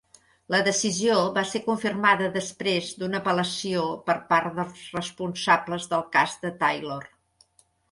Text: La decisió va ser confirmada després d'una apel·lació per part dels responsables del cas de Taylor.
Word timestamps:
La 0.53 0.59
decisió 0.67 1.17
va 1.35 1.43
ser 1.49 1.61
confirmada 1.65 2.29
després 2.37 2.89
d'una 3.03 3.21
apel·lació 3.21 3.85
per 4.09 4.17
part 4.33 4.57
dels 4.63 4.83
responsables 4.97 5.89
del 5.95 6.05
cas 6.19 6.37
de 6.47 6.55
Taylor. 6.65 7.09